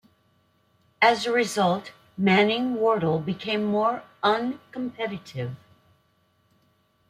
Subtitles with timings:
[0.99, 5.55] As a result, Manning Wardle became more uncompetitive.